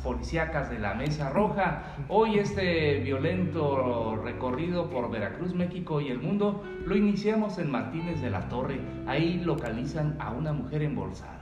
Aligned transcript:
policíacas 0.00 0.70
de 0.70 0.78
la 0.78 0.94
Mesa 0.94 1.30
Roja. 1.30 1.94
Hoy 2.08 2.38
este 2.38 3.00
violento 3.00 4.16
recorrido 4.16 4.90
por 4.90 5.10
Veracruz, 5.10 5.54
México 5.54 6.00
y 6.00 6.08
el 6.08 6.18
mundo 6.18 6.62
lo 6.84 6.96
iniciamos 6.96 7.58
en 7.58 7.70
Martínez 7.70 8.20
de 8.20 8.30
la 8.30 8.48
Torre. 8.48 8.80
Ahí 9.06 9.38
localizan 9.38 10.16
a 10.18 10.32
una 10.32 10.52
mujer 10.52 10.82
embolsada. 10.82 11.39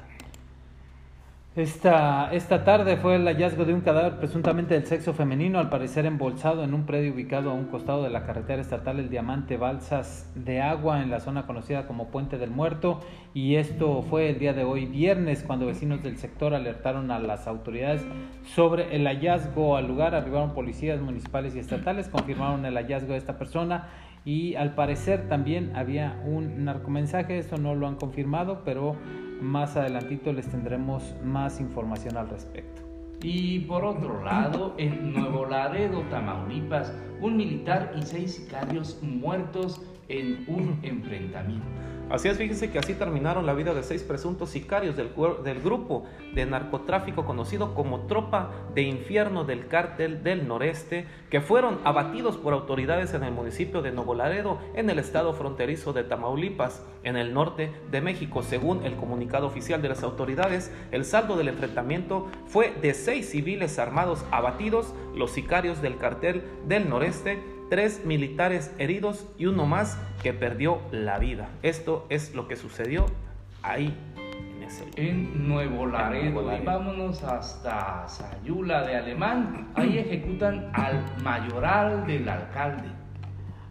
Esta, 1.57 2.33
esta 2.33 2.63
tarde 2.63 2.99
fue 2.99 3.17
el 3.17 3.25
hallazgo 3.25 3.65
de 3.65 3.75
un 3.75 3.81
cadáver 3.81 4.19
presuntamente 4.19 4.75
del 4.75 4.87
sexo 4.87 5.13
femenino, 5.13 5.59
al 5.59 5.71
parecer 5.71 6.07
embolsado 6.07 6.63
en 6.63 6.73
un 6.73 6.85
predio 6.87 7.13
ubicado 7.13 7.51
a 7.51 7.55
un 7.55 7.65
costado 7.65 8.05
de 8.05 8.11
la 8.11 8.25
carretera 8.25 8.63
estatal 8.63 9.01
El 9.01 9.11
Diamante 9.11 9.57
Balsas 9.57 10.31
de 10.37 10.61
Agua 10.61 11.03
en 11.03 11.11
la 11.11 11.19
zona 11.19 11.47
conocida 11.47 11.89
como 11.89 12.13
Puente 12.13 12.39
del 12.39 12.51
Muerto. 12.51 13.01
Y 13.35 13.57
esto 13.57 14.03
fue 14.03 14.29
el 14.31 14.39
día 14.39 14.53
de 14.53 14.63
hoy, 14.63 14.87
viernes, 14.87 15.43
cuando 15.43 15.67
vecinos 15.67 16.01
del 16.03 16.19
sector 16.19 16.55
alertaron 16.55 17.11
a 17.11 17.19
las 17.19 17.49
autoridades 17.49 18.07
sobre 18.45 18.95
el 18.95 19.07
hallazgo 19.07 19.77
al 19.77 19.89
lugar. 19.89 20.15
Arribaron 20.15 20.55
policías 20.55 21.01
municipales 21.01 21.57
y 21.57 21.59
estatales, 21.59 22.09
confirmaron 22.09 22.67
el 22.67 22.75
hallazgo 22.77 23.15
de 23.15 23.19
esta 23.19 23.37
persona 23.37 23.89
y 24.29 24.57
al 24.57 24.75
parecer 24.75 25.27
también 25.27 25.75
había 25.75 26.21
un 26.23 26.63
narcomensaje, 26.63 27.39
esto 27.39 27.57
no 27.57 27.75
lo 27.75 27.89
han 27.89 27.97
confirmado, 27.97 28.61
pero 28.63 28.95
más 29.41 29.75
adelantito 29.75 30.35
les 30.35 30.47
tendremos 30.47 31.15
más 31.25 31.63
información 31.63 32.19
al 32.19 32.29
respecto. 32.29 32.83
Y 33.23 33.61
por 33.61 33.87
otro 33.87 34.23
lado, 34.23 34.75
en 34.77 35.15
Nuevo 35.15 35.47
Laredo, 35.47 36.03
Tamaulipas, 36.11 36.93
un 37.23 37.39
militar 37.39 37.95
y 37.97 38.03
seis 38.03 38.35
sicarios 38.35 38.99
muertos 39.01 39.81
en 40.09 40.45
un 40.47 40.79
enfrentamiento. 40.83 41.67
Así 42.11 42.29
es, 42.29 42.39
fíjense 42.39 42.71
que 42.71 42.79
así 42.79 42.95
terminaron 42.95 43.45
la 43.45 43.53
vida 43.53 43.75
de 43.75 43.83
seis 43.83 44.03
presuntos 44.03 44.49
sicarios 44.49 44.97
del, 44.97 45.11
del, 45.45 45.61
grupo 45.61 46.07
de 46.35 46.47
narcotráfico 46.47 47.27
conocido 47.27 47.75
como 47.75 48.07
Tropa 48.07 48.51
de 48.75 48.83
Infierno 48.83 49.45
del 49.45 49.67
Cártel 49.67 50.23
del 50.23 50.49
Noreste, 50.49 51.07
que 51.29 51.43
fueron 51.43 51.79
abatidos 51.85 52.39
por 52.39 52.55
autoridades 52.55 53.13
en 53.13 53.25
el 53.25 53.33
municipio 53.33 53.83
de 53.83 53.93
Nuevo 53.93 54.15
Laredo, 54.15 54.59
en 54.75 54.89
el 54.89 54.99
estado 54.99 55.35
fronterizo 55.35 55.93
de 55.93 56.03
Tamaulipas, 56.03 56.83
en 57.03 57.17
el 57.17 57.35
norte 57.35 57.71
de 57.91 58.01
México. 58.01 58.43
Según 58.43 58.85
el 58.85 58.97
comunicado 58.97 59.47
oficial 59.47 59.83
de 59.83 59.91
las 59.91 60.03
autoridades, 60.03 60.73
el 60.93 61.05
saldo 61.05 61.37
del 61.37 61.49
enfrentamiento 61.49 62.29
fue 62.47 62.73
de 62.81 62.95
seis 62.95 63.29
civiles 63.29 63.79
armados 63.79 64.25
abatidos, 64.31 64.95
los 65.15 65.31
sicarios 65.33 65.83
del 65.83 65.99
cartel 65.99 66.43
del 66.67 66.89
Noreste, 66.89 67.58
tres 67.69 68.05
militares 68.05 68.75
heridos 68.79 69.27
y 69.39 69.47
uno 69.47 69.67
más 69.67 69.99
que 70.23 70.33
perdió 70.33 70.81
la 70.91 71.19
vida. 71.19 71.49
Esto 71.63 72.07
es 72.09 72.35
lo 72.35 72.49
que 72.49 72.57
sucedió 72.57 73.07
ahí 73.63 73.95
en 74.17 74.63
ese 74.63 74.85
En 74.97 75.49
Nuevo 75.49 75.87
Laredo. 75.87 76.57
Y 76.57 76.65
vámonos 76.65 77.23
hasta 77.23 78.07
Sayula 78.09 78.87
de 78.87 78.97
Alemán. 78.97 79.69
Ahí 79.75 79.99
ejecutan 79.99 80.71
al 80.75 81.05
mayoral 81.23 82.07
del 82.07 82.29
alcalde. 82.29 82.89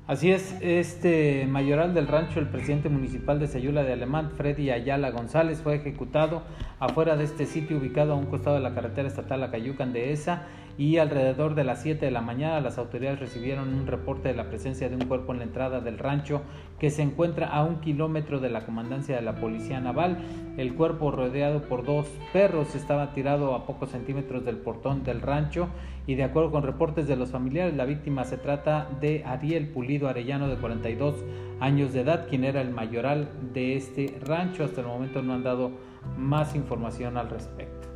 Así 0.07 0.31
es, 0.31 0.55
este 0.61 1.45
mayoral 1.47 1.93
del 1.93 2.07
rancho, 2.07 2.39
el 2.39 2.47
presidente 2.47 2.87
municipal 2.87 3.41
de 3.41 3.47
Sayula 3.47 3.83
de 3.83 3.91
Alemán, 3.91 4.31
Freddy 4.37 4.71
Ayala 4.71 5.11
González, 5.11 5.61
fue 5.61 5.75
ejecutado 5.75 6.43
afuera 6.79 7.17
de 7.17 7.25
este 7.25 7.45
sitio 7.45 7.77
ubicado 7.77 8.13
a 8.13 8.15
un 8.15 8.27
costado 8.27 8.55
de 8.55 8.61
la 8.61 8.73
carretera 8.73 9.09
estatal 9.09 9.43
Acayucan 9.43 9.91
de 9.91 10.13
esa 10.13 10.47
y 10.77 10.97
alrededor 10.97 11.55
de 11.55 11.63
las 11.63 11.81
7 11.81 12.05
de 12.05 12.11
la 12.11 12.21
mañana 12.21 12.61
las 12.61 12.77
autoridades 12.77 13.19
recibieron 13.19 13.73
un 13.73 13.87
reporte 13.87 14.27
de 14.29 14.35
la 14.35 14.47
presencia 14.47 14.89
de 14.89 14.95
un 14.95 15.05
cuerpo 15.05 15.33
en 15.33 15.39
la 15.39 15.45
entrada 15.45 15.81
del 15.81 15.97
rancho 15.97 16.41
que 16.79 16.91
se 16.91 17.01
encuentra 17.01 17.47
a 17.47 17.63
un 17.63 17.81
kilómetro 17.81 18.39
de 18.39 18.49
la 18.49 18.65
comandancia 18.65 19.15
de 19.15 19.23
la 19.23 19.35
Policía 19.35 19.79
Naval. 19.79 20.19
El 20.57 20.75
cuerpo 20.75 21.09
rodeado 21.11 21.63
por 21.63 21.83
dos 21.83 22.07
perros 22.31 22.75
estaba 22.75 23.13
tirado 23.13 23.55
a 23.55 23.65
pocos 23.65 23.89
centímetros 23.89 24.45
del 24.45 24.57
portón 24.57 25.03
del 25.03 25.21
rancho 25.21 25.69
y 26.05 26.15
de 26.15 26.23
acuerdo 26.23 26.51
con 26.51 26.63
reportes 26.63 27.07
de 27.07 27.15
los 27.15 27.31
familiares 27.31 27.75
la 27.75 27.85
víctima 27.85 28.23
se 28.23 28.37
trata 28.37 28.87
de 29.01 29.23
Ariel 29.25 29.69
Pulido 29.69 30.07
Arellano 30.07 30.47
de 30.47 30.57
42 30.57 31.15
años 31.59 31.91
de 31.93 32.01
edad 32.01 32.27
quien 32.29 32.43
era 32.43 32.61
el 32.61 32.69
mayoral 32.69 33.29
de 33.53 33.75
este 33.75 34.19
rancho. 34.23 34.63
Hasta 34.63 34.81
el 34.81 34.87
momento 34.87 35.23
no 35.23 35.33
han 35.33 35.43
dado 35.43 35.71
más 36.17 36.55
información 36.55 37.17
al 37.17 37.29
respecto. 37.29 37.87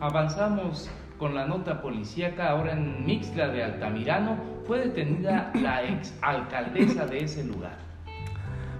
Avanzamos 0.00 0.90
con 1.22 1.36
la 1.36 1.46
nota 1.46 1.80
policíaca, 1.80 2.50
ahora 2.50 2.72
en 2.72 3.06
Mixla 3.06 3.46
de 3.46 3.62
Altamirano, 3.62 4.36
fue 4.66 4.80
detenida 4.80 5.52
la 5.54 5.84
ex 5.84 6.12
alcaldesa 6.20 7.06
de 7.06 7.22
ese 7.22 7.44
lugar. 7.44 7.91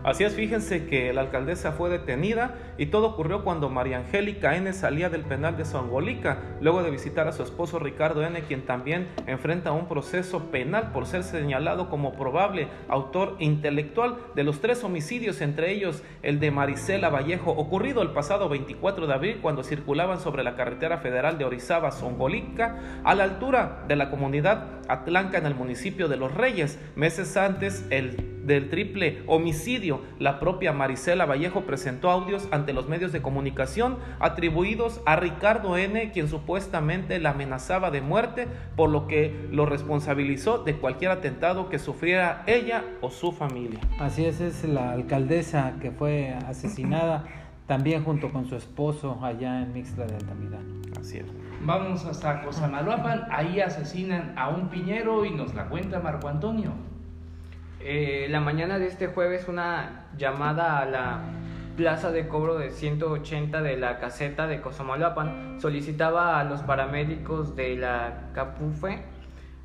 Así 0.05 0.25
es, 0.25 0.35
fíjense 0.35 0.87
que 0.87 1.13
la 1.13 1.21
alcaldesa 1.21 1.71
fue 1.71 1.89
detenida 1.89 2.57
y 2.77 2.87
todo 2.87 3.07
ocurrió 3.07 3.45
cuando 3.45 3.69
María 3.69 3.99
Angélica 3.99 4.57
N 4.57 4.73
salía 4.73 5.09
del 5.09 5.23
penal 5.23 5.57
de 5.57 5.65
Zongolica, 5.65 6.39
luego 6.61 6.83
de 6.83 6.91
visitar 6.91 7.29
a 7.29 7.33
su 7.33 7.45
esposo 7.45 7.79
Ricardo 7.79 8.25
N, 8.25 8.43
quien 8.43 8.63
también 8.63 9.07
enfrenta 9.29 9.71
un 9.71 9.87
proceso 9.87 10.51
penal 10.51 10.91
por 10.91 11.07
ser 11.07 11.23
señalado 11.23 11.89
como 11.89 12.15
probable 12.15 12.67
autor 12.89 13.37
intelectual 13.39 14.17
de 14.35 14.43
los 14.43 14.61
tres 14.61 14.83
homicidios, 14.83 15.41
entre 15.41 15.71
ellos 15.71 16.03
el 16.23 16.41
de 16.41 16.51
Marisela 16.51 17.09
Vallejo, 17.09 17.53
ocurrido 17.53 18.03
el 18.03 18.11
pasado 18.11 18.49
24 18.49 19.07
de 19.07 19.15
abril 19.15 19.39
cuando 19.41 19.63
circulaban 19.63 20.19
sobre 20.19 20.43
la 20.43 20.57
carretera 20.57 20.99
federal 20.99 21.39
de 21.39 21.45
Orizaba, 21.45 21.93
Zongolica, 21.93 23.01
a 23.05 23.15
la 23.15 23.23
altura 23.23 23.85
de 23.87 23.95
la 23.95 24.11
comunidad 24.11 24.67
Atlanca 24.89 25.39
en 25.39 25.47
el 25.47 25.55
municipio 25.55 26.09
de 26.09 26.17
Los 26.17 26.35
Reyes. 26.35 26.79
Meses 26.97 27.37
antes, 27.37 27.87
el 27.91 28.32
del 28.45 28.69
triple 28.69 29.23
homicidio, 29.27 30.01
la 30.19 30.41
propia 30.41 30.73
Marisela 30.73 31.27
Vallejo 31.27 31.63
presentó 31.63 32.11
audios 32.11 32.49
ante 32.51 32.73
los 32.73 32.89
medios 32.89 33.13
de 33.13 33.23
comunicación 33.23 33.99
atribuidos 34.21 35.01
a 35.07 35.17
Ricardo 35.17 35.77
N., 35.77 36.11
quien 36.13 36.29
supuestamente 36.29 37.19
la 37.19 37.31
amenazaba 37.31 37.91
de 37.91 38.01
muerte, 38.01 38.49
por 38.77 38.91
lo 38.91 39.07
que 39.07 39.49
lo 39.51 39.67
responsabilizó 39.67 40.59
de 40.59 40.77
cualquier 40.77 41.11
atentado 41.11 41.69
que 41.69 41.79
sufriera 41.79 42.43
ella 42.47 42.85
o 43.01 43.11
su 43.11 43.33
familia. 43.33 43.81
Así 43.99 44.25
es, 44.25 44.41
es 44.41 44.65
la 44.65 44.93
alcaldesa 44.93 45.75
que 45.81 45.91
fue 45.91 46.31
asesinada 46.47 47.25
también 47.67 48.05
junto 48.05 48.31
con 48.31 48.47
su 48.47 48.57
esposo 48.57 49.19
allá 49.23 49.63
en 49.63 49.73
Mixla 49.73 50.07
de 50.07 50.17
Altamirano. 50.17 50.83
Así 51.01 51.19
es. 51.19 51.27
Vamos 51.65 52.05
hasta 52.05 52.43
Cosamaloapan, 52.43 53.27
ahí 53.31 53.61
asesinan 53.61 54.35
a 54.37 54.49
un 54.49 54.69
piñero 54.69 55.25
y 55.25 55.31
nos 55.31 55.55
la 55.55 55.69
cuenta 55.69 56.01
Marco 56.01 56.29
Antonio. 56.29 56.73
Eh, 57.85 58.29
la 58.31 58.39
mañana 58.41 58.79
de 58.79 58.87
este 58.87 59.09
jueves 59.09 59.49
una 59.49 60.07
llamada 60.17 60.79
a 60.79 60.87
la 60.87 61.21
plaza 61.77 62.13
de 62.13 62.29
cobro 62.29 62.57
de 62.57 62.71
180 62.71 63.61
de 63.61 63.77
la 63.77 63.99
caseta 63.99 64.47
de 64.47 64.61
Cosamaloapan 64.61 65.61
solicitaba 65.61 66.39
a 66.39 66.45
los 66.45 66.63
paramédicos 66.63 67.57
de 67.57 67.75
la 67.75 68.29
Capufe 68.35 69.03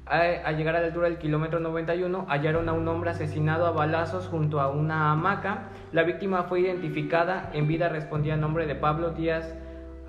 a, 0.07 0.51
llegar 0.53 0.75
a 0.75 0.79
la 0.79 0.87
altura 0.87 1.09
del 1.09 1.19
kilómetro 1.19 1.59
91 1.59 2.25
hallaron 2.27 2.69
a 2.69 2.73
un 2.73 2.87
hombre 2.87 3.11
asesinado 3.11 3.67
a 3.67 3.71
balazos 3.71 4.27
junto 4.27 4.61
a 4.61 4.69
una 4.69 5.11
hamaca. 5.11 5.69
La 5.91 6.03
víctima 6.03 6.43
fue 6.43 6.61
identificada, 6.61 7.51
en 7.53 7.67
vida 7.67 7.89
respondía 7.89 8.33
a 8.33 8.37
nombre 8.37 8.65
de 8.65 8.75
Pablo 8.75 9.11
Díaz 9.11 9.53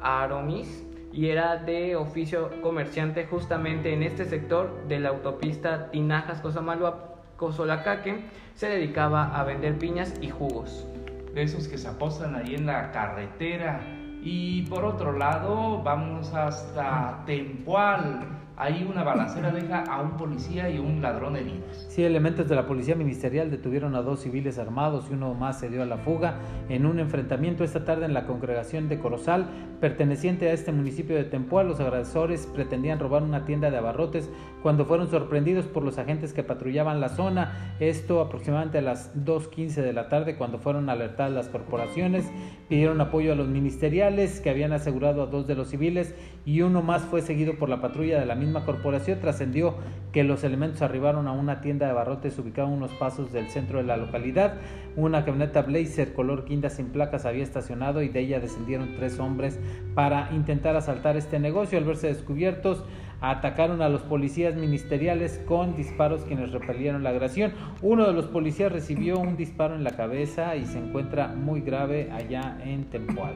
Aromis 0.00 0.86
y 1.12 1.28
era 1.28 1.56
de 1.56 1.96
oficio 1.96 2.50
comerciante 2.62 3.26
justamente 3.26 3.92
en 3.92 4.02
este 4.02 4.24
sector 4.24 4.86
de 4.86 5.00
la 5.00 5.08
autopista 5.10 5.90
Tinajas 5.90 6.40
Cosamaloapan 6.40 7.07
Cosolacaque 7.38 8.24
se 8.54 8.68
dedicaba 8.68 9.34
a 9.34 9.44
vender 9.44 9.78
piñas 9.78 10.12
y 10.20 10.28
jugos. 10.28 10.86
De 11.32 11.42
esos 11.42 11.68
que 11.68 11.78
se 11.78 11.88
apostan 11.88 12.34
ahí 12.34 12.54
en 12.54 12.66
la 12.66 12.90
carretera. 12.90 13.80
Y 14.20 14.62
por 14.62 14.84
otro 14.84 15.16
lado, 15.16 15.82
vamos 15.82 16.34
hasta 16.34 17.22
Tempoal 17.24 18.37
Ahí 18.60 18.84
una 18.90 19.04
balacera 19.04 19.52
deja 19.52 19.84
a 19.84 20.02
un 20.02 20.16
policía 20.16 20.68
y 20.68 20.80
un 20.80 21.00
ladrón 21.00 21.36
heridos. 21.36 21.86
Sí, 21.88 22.02
elementos 22.02 22.48
de 22.48 22.56
la 22.56 22.66
policía 22.66 22.96
ministerial 22.96 23.52
detuvieron 23.52 23.94
a 23.94 24.02
dos 24.02 24.18
civiles 24.18 24.58
armados 24.58 25.06
y 25.08 25.14
uno 25.14 25.32
más 25.34 25.60
se 25.60 25.68
dio 25.68 25.80
a 25.80 25.86
la 25.86 25.98
fuga 25.98 26.40
en 26.68 26.84
un 26.84 26.98
enfrentamiento 26.98 27.62
esta 27.62 27.84
tarde 27.84 28.06
en 28.06 28.14
la 28.14 28.26
congregación 28.26 28.88
de 28.88 28.98
Corozal, 28.98 29.46
perteneciente 29.80 30.48
a 30.48 30.52
este 30.52 30.72
municipio 30.72 31.14
de 31.14 31.22
Tempoal. 31.22 31.68
Los 31.68 31.78
agresores 31.78 32.48
pretendían 32.48 32.98
robar 32.98 33.22
una 33.22 33.44
tienda 33.44 33.70
de 33.70 33.78
abarrotes 33.78 34.28
cuando 34.60 34.86
fueron 34.86 35.08
sorprendidos 35.08 35.66
por 35.66 35.84
los 35.84 35.96
agentes 35.98 36.32
que 36.32 36.42
patrullaban 36.42 37.00
la 37.00 37.10
zona. 37.10 37.76
Esto 37.78 38.20
aproximadamente 38.20 38.78
a 38.78 38.82
las 38.82 39.14
2.15 39.14 39.82
de 39.82 39.92
la 39.92 40.08
tarde 40.08 40.36
cuando 40.36 40.58
fueron 40.58 40.90
alertadas 40.90 41.30
las 41.30 41.48
corporaciones, 41.48 42.28
pidieron 42.68 43.00
apoyo 43.00 43.34
a 43.34 43.36
los 43.36 43.46
ministeriales 43.46 44.40
que 44.40 44.50
habían 44.50 44.72
asegurado 44.72 45.22
a 45.22 45.26
dos 45.26 45.46
de 45.46 45.54
los 45.54 45.68
civiles 45.68 46.16
y 46.44 46.62
uno 46.62 46.82
más 46.82 47.02
fue 47.02 47.22
seguido 47.22 47.54
por 47.54 47.68
la 47.68 47.80
patrulla 47.80 48.18
de 48.18 48.26
la 48.26 48.34
misma 48.34 48.47
corporación 48.64 49.20
trascendió 49.20 49.76
que 50.12 50.24
los 50.24 50.44
elementos 50.44 50.82
arribaron 50.82 51.28
a 51.28 51.32
una 51.32 51.60
tienda 51.60 51.86
de 51.86 51.92
barrotes 51.92 52.38
ubicada 52.38 52.68
a 52.68 52.70
unos 52.70 52.90
pasos 52.92 53.32
del 53.32 53.48
centro 53.48 53.78
de 53.78 53.84
la 53.84 53.96
localidad. 53.96 54.54
Una 54.96 55.24
camioneta 55.24 55.62
Blazer 55.62 56.12
color 56.14 56.44
quinta 56.44 56.70
sin 56.70 56.86
placas 56.86 57.26
había 57.26 57.42
estacionado 57.42 58.02
y 58.02 58.08
de 58.08 58.20
ella 58.20 58.40
descendieron 58.40 58.94
tres 58.96 59.18
hombres 59.18 59.58
para 59.94 60.30
intentar 60.32 60.76
asaltar 60.76 61.16
este 61.16 61.38
negocio. 61.38 61.78
Al 61.78 61.84
verse 61.84 62.08
descubiertos, 62.08 62.84
atacaron 63.20 63.82
a 63.82 63.88
los 63.88 64.02
policías 64.02 64.54
ministeriales 64.54 65.40
con 65.46 65.76
disparos 65.76 66.22
quienes 66.22 66.52
repelieron 66.52 67.02
la 67.02 67.10
agresión. 67.10 67.52
Uno 67.82 68.06
de 68.06 68.12
los 68.12 68.26
policías 68.26 68.72
recibió 68.72 69.18
un 69.18 69.36
disparo 69.36 69.74
en 69.74 69.84
la 69.84 69.90
cabeza 69.90 70.56
y 70.56 70.64
se 70.66 70.78
encuentra 70.78 71.28
muy 71.28 71.60
grave 71.60 72.10
allá 72.12 72.58
en 72.64 72.84
Tempoal. 72.90 73.34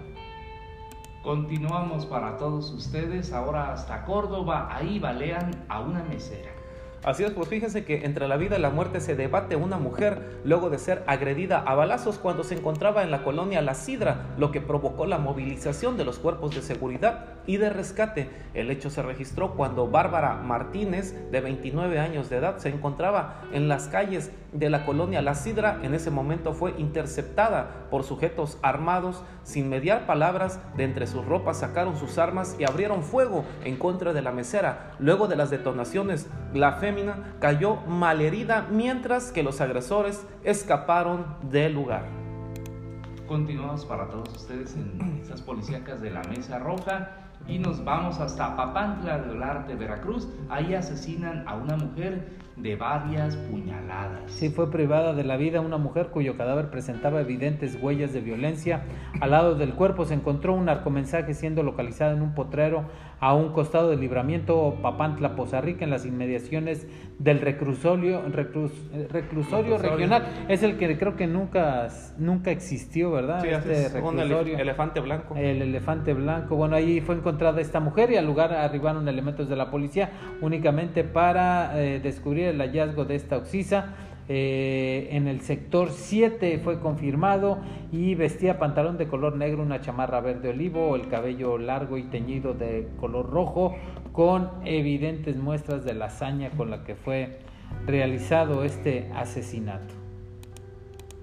Continuamos 1.23 2.05
para 2.05 2.37
todos 2.37 2.73
ustedes, 2.73 3.33
ahora 3.33 3.73
hasta 3.73 4.05
Córdoba, 4.05 4.69
ahí 4.73 4.99
balean 4.99 5.53
a 5.69 5.79
una 5.79 6.03
mesera. 6.03 6.51
Así 7.05 7.23
es, 7.23 7.31
pues 7.31 7.49
fíjense 7.49 7.85
que 7.85 8.05
entre 8.05 8.27
la 8.27 8.37
vida 8.37 8.59
y 8.59 8.61
la 8.61 8.71
muerte 8.71 9.01
se 9.01 9.15
debate 9.15 9.55
una 9.55 9.77
mujer 9.77 10.41
luego 10.45 10.69
de 10.69 10.79
ser 10.79 11.05
agredida 11.07 11.59
a 11.61 11.77
balazos 11.77 12.19
cuando 12.19 12.43
se 12.43 12.57
encontraba 12.57 13.05
en 13.05 13.13
la 13.13 13.23
colonia 13.23 13.63
La 13.63 13.75
Sidra, 13.75 14.35
lo 14.37 14.51
que 14.51 14.61
provocó 14.61 15.07
la 15.07 15.19
movilización 15.19 15.97
de 15.97 16.05
los 16.05 16.19
cuerpos 16.19 16.57
de 16.57 16.63
seguridad 16.63 17.27
y 17.47 17.57
de 17.57 17.71
rescate. 17.71 18.31
El 18.55 18.71
hecho 18.71 18.91
se 18.91 19.03
registró 19.03 19.55
cuando 19.55 19.89
Bárbara 19.89 20.35
Martínez, 20.35 21.31
de 21.31 21.41
29 21.41 21.99
años 21.99 22.29
de 22.29 22.37
edad, 22.37 22.59
se 22.59 22.69
encontraba 22.69 23.43
en 23.53 23.69
las 23.69 23.89
calles 23.89 24.31
de 24.53 24.71
la 24.71 24.85
colonia 24.85 25.23
La 25.23 25.35
Sidra. 25.35 25.81
En 25.83 25.95
ese 25.95 26.11
momento 26.11 26.53
fue 26.53 26.75
interceptada 26.79 27.87
por 27.91 28.05
sujetos 28.05 28.59
armados. 28.63 29.23
Sin 29.43 29.69
mediar 29.69 30.07
palabras, 30.07 30.61
de 30.77 30.85
entre 30.85 31.07
sus 31.07 31.25
ropas 31.25 31.61
sacaron 31.61 31.97
sus 31.97 32.19
armas 32.19 32.57
y 32.59 32.65
abrieron 32.65 33.03
fuego 33.03 33.45
en 33.65 33.77
contra 33.77 34.13
de 34.13 34.23
la 34.23 34.33
mesera. 34.33 34.95
Luego 34.99 35.29
de 35.29 35.37
las 35.37 35.51
detonaciones, 35.51 36.29
la 36.53 36.73
fémina 36.73 37.35
cayó 37.41 37.77
malherida 37.87 38.67
mientras 38.71 39.33
que 39.33 39.43
los 39.43 39.61
agresores 39.61 40.27
escaparon 40.45 41.25
del 41.51 41.75
lugar. 41.75 42.05
Continuamos 43.27 43.87
para 43.87 44.09
todos 44.09 44.29
ustedes 44.37 44.75
en 44.77 45.21
esas 45.23 45.41
policíacas 45.41 46.03
de 46.03 46.11
la 46.11 46.23
Mesa 46.25 46.59
Roja 46.59 47.23
y 47.49 47.59
nos 47.59 47.85
vamos 47.85 48.21
hasta 48.21 48.57
Papantla 48.57 49.19
de 49.19 49.31
Olarte, 49.31 49.75
Veracruz. 49.75 50.29
Ahí 50.49 50.75
asesinan 50.75 51.47
a 51.47 51.57
una 51.57 51.77
mujer 51.77 52.29
de 52.57 52.77
varias 52.77 53.37
puñaladas. 53.37 54.31
Sí, 54.31 54.51
fue 54.51 54.71
privada 54.71 55.15
de 55.15 55.25
la 55.25 55.37
vida 55.37 55.61
una 55.61 55.79
mujer 55.79 56.09
cuyo 56.09 56.37
cadáver 56.37 56.71
presentaba 56.71 57.21
evidentes 57.21 57.79
huellas 57.81 58.13
de 58.13 58.21
violencia. 58.21 58.83
Al 59.21 59.31
lado 59.31 59.55
del 59.55 59.75
cuerpo 59.75 60.05
se 60.05 60.15
encontró 60.15 60.55
un 60.55 60.67
narcomensaje 60.67 61.35
siendo 61.35 61.63
localizado 61.63 62.13
en 62.15 62.23
un 62.23 62.35
potrero 62.35 62.85
a 63.21 63.35
un 63.35 63.53
costado 63.53 63.89
del 63.91 64.01
libramiento 64.01 64.77
Papantla, 64.83 65.37
Poza 65.37 65.61
Rica, 65.61 65.85
en 65.85 65.91
las 65.91 66.05
inmediaciones 66.05 66.89
del 67.21 67.41
reclusorio, 67.41 68.21
reclusorio, 68.33 69.09
reclusorio 69.11 69.79
regional. 69.79 70.25
Es 70.49 70.63
el 70.65 70.77
que 70.77 70.99
creo 70.99 71.15
que 71.15 71.29
nunca, 71.29 71.87
nunca 72.19 72.51
existió, 72.51 73.13
¿verdad? 73.13 73.41
Sí, 73.43 73.49
este 73.49 73.87
es 73.87 73.95
un 73.95 74.17
elef- 74.19 74.59
elefante 74.59 74.99
blanco. 75.01 75.37
el 75.37 75.63
elefante 75.63 76.15
blanco. 76.15 76.57
Bueno, 76.57 76.75
ahí 76.75 77.01
fue 77.01 77.15
encontrada 77.15 77.61
esta 77.61 77.79
mujer 77.79 78.11
y 78.11 78.17
al 78.17 78.27
lugar 78.27 78.53
arribaron 78.53 79.07
elementos 79.09 79.49
de 79.49 79.55
la 79.57 79.71
policía 79.71 80.11
únicamente 80.41 81.05
para 81.05 81.81
eh, 81.81 82.01
descubrir 82.01 82.42
el 82.51 82.59
hallazgo 82.59 83.05
de 83.05 83.17
esta 83.17 83.37
oxisa. 83.37 83.95
Eh, 84.29 85.09
en 85.11 85.27
el 85.27 85.41
sector 85.41 85.91
7 85.91 86.61
fue 86.63 86.79
confirmado 86.79 87.59
y 87.91 88.15
vestía 88.15 88.59
pantalón 88.59 88.97
de 88.97 89.09
color 89.09 89.37
negro, 89.37 89.63
una 89.63 89.81
chamarra 89.81 90.21
verde 90.21 90.51
olivo, 90.51 90.95
el 90.95 91.09
cabello 91.09 91.59
largo 91.59 91.99
y 91.99 92.05
teñido 92.05 92.55
de 92.55 92.89
color 93.01 93.31
rojo, 93.31 93.75
con 94.13 94.51
evidentes 94.65 95.37
muestras 95.37 95.85
de 95.85 95.95
la 95.95 96.07
hazaña 96.07 96.51
con 96.51 96.71
la 96.71 96.85
que 96.85 96.95
fue 96.95 97.41
realizado 97.87 98.65
este 98.65 99.11
asesinato. 99.15 99.95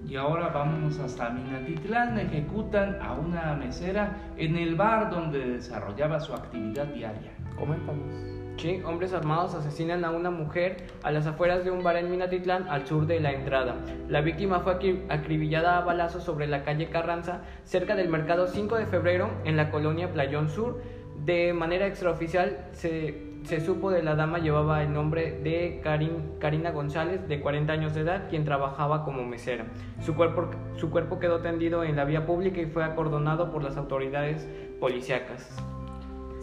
Y 0.06 0.16
ahora 0.16 0.48
vámonos 0.48 0.98
hasta 0.98 1.30
Minatitlán. 1.30 2.18
Ejecutan 2.18 2.98
a 3.02 3.12
una 3.14 3.54
mesera 3.54 4.16
en 4.36 4.56
el 4.56 4.74
bar 4.74 5.10
donde 5.10 5.38
desarrollaba 5.38 6.20
su 6.20 6.32
actividad 6.34 6.86
diaria. 6.86 7.32
Coméntanos. 7.58 8.39
Hombres 8.84 9.14
armados 9.14 9.54
asesinan 9.54 10.04
a 10.04 10.10
una 10.10 10.30
mujer 10.30 10.76
a 11.02 11.10
las 11.10 11.26
afueras 11.26 11.64
de 11.64 11.70
un 11.70 11.82
bar 11.82 11.96
en 11.96 12.10
Minatitlán, 12.10 12.68
al 12.68 12.86
sur 12.86 13.06
de 13.06 13.18
la 13.18 13.32
entrada. 13.32 13.76
La 14.08 14.20
víctima 14.20 14.60
fue 14.60 14.78
acri- 14.78 15.02
acribillada 15.08 15.78
a 15.78 15.80
balazos 15.84 16.24
sobre 16.24 16.46
la 16.46 16.62
calle 16.62 16.90
Carranza, 16.90 17.40
cerca 17.64 17.96
del 17.96 18.10
mercado 18.10 18.48
5 18.48 18.76
de 18.76 18.84
febrero, 18.84 19.30
en 19.44 19.56
la 19.56 19.70
colonia 19.70 20.12
Playón 20.12 20.50
Sur. 20.50 20.82
De 21.24 21.54
manera 21.54 21.86
extraoficial, 21.86 22.66
se, 22.72 23.38
se 23.44 23.60
supo 23.62 23.90
de 23.90 24.02
la 24.02 24.14
dama 24.14 24.38
llevaba 24.40 24.82
el 24.82 24.92
nombre 24.92 25.32
de 25.42 25.80
Karin- 25.82 26.38
Karina 26.38 26.70
González, 26.70 27.26
de 27.28 27.40
40 27.40 27.72
años 27.72 27.94
de 27.94 28.02
edad, 28.02 28.28
quien 28.28 28.44
trabajaba 28.44 29.04
como 29.04 29.24
mesera. 29.24 29.64
Su 30.02 30.14
cuerpo, 30.14 30.50
su 30.76 30.90
cuerpo 30.90 31.18
quedó 31.18 31.40
tendido 31.40 31.82
en 31.82 31.96
la 31.96 32.04
vía 32.04 32.26
pública 32.26 32.60
y 32.60 32.66
fue 32.66 32.84
acordonado 32.84 33.50
por 33.52 33.64
las 33.64 33.78
autoridades 33.78 34.46
policíacas. 34.80 35.56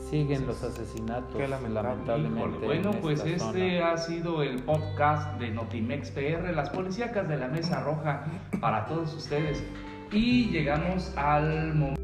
Siguen 0.10 0.48
los 0.48 0.64
asesinatos, 0.64 1.50
lamentablemente. 1.50 2.40
Híjole, 2.40 2.66
bueno, 2.66 2.92
en 2.94 3.02
pues 3.02 3.20
esta 3.26 3.48
este 3.50 3.78
zona. 3.80 3.92
ha 3.92 3.98
sido 3.98 4.42
el 4.42 4.64
podcast 4.64 5.38
de 5.38 5.52
Notimex 5.52 6.12
PR, 6.12 6.54
las 6.56 6.70
policíacas 6.70 7.28
de 7.28 7.36
la 7.36 7.50
Mesa 7.50 7.82
Roja 7.82 8.26
para 8.62 8.86
todos 8.86 9.14
ustedes. 9.14 9.62
Y 10.14 10.46
llegamos 10.50 11.12
al 11.18 11.74
momento. 11.76 11.97